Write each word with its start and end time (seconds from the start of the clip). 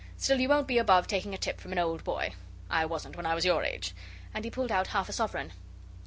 Still, 0.17 0.39
you 0.39 0.49
won't 0.49 0.67
be 0.67 0.79
above 0.79 1.05
taking 1.05 1.35
a 1.35 1.37
tip 1.37 1.61
from 1.61 1.71
an 1.71 1.77
old 1.77 2.03
boy 2.03 2.33
I 2.71 2.87
wasn't 2.87 3.15
when 3.15 3.27
I 3.27 3.35
was 3.35 3.45
your 3.45 3.63
age,' 3.63 3.93
and 4.33 4.43
he 4.43 4.49
pulled 4.49 4.71
out 4.71 4.87
half 4.87 5.09
a 5.09 5.13
sovereign. 5.13 5.51